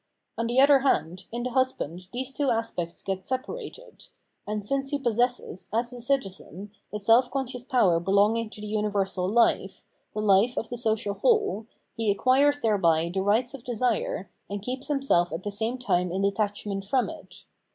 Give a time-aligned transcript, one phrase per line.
[0.35, 4.07] On the other hand, in the husband these two aspects get separated;
[4.47, 9.31] and since he possesses, as a citizen, the self conscious power belonging to the imiversal
[9.31, 9.83] life,
[10.15, 14.87] the fife of the social whole, he acquires thereby the rights of desire, and keeps
[14.87, 17.45] himself at the same time in detachment from it.